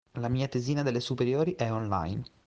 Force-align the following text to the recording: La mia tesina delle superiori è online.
La 0.13 0.29
mia 0.29 0.47
tesina 0.47 0.81
delle 0.81 0.99
superiori 0.99 1.53
è 1.53 1.71
online. 1.71 2.23